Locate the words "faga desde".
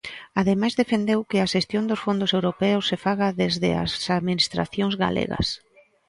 3.05-3.69